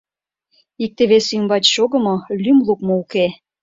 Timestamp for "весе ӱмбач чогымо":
1.11-2.15